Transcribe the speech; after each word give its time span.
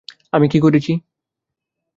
আমি 0.33 0.47
কি 0.47 0.59
করেছি? 0.59 0.91